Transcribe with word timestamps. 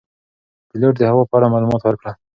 پیلوټ 0.69 0.93
د 0.99 1.03
هوا 1.11 1.23
په 1.29 1.35
اړه 1.37 1.51
معلومات 1.53 1.81
ورکړل. 1.83 2.13